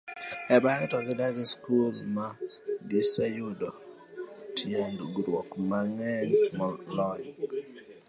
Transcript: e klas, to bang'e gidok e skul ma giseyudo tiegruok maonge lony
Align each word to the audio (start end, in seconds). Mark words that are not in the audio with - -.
e 0.53 0.55
klas, 0.61 0.81
to 0.91 0.97
bang'e 1.05 1.07
gidok 1.07 1.37
e 1.43 1.45
skul 1.51 1.95
ma 2.15 2.27
giseyudo 2.89 3.69
tiegruok 4.55 5.49
maonge 5.69 6.11
lony 6.95 7.27